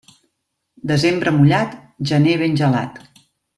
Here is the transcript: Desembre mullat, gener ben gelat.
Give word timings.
Desembre 0.91 1.35
mullat, 1.35 1.77
gener 2.13 2.35
ben 2.47 2.59
gelat. 2.65 3.01